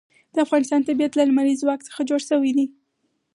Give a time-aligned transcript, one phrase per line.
[0.33, 2.65] د افغانستان طبیعت له لمریز ځواک څخه جوړ شوی دی.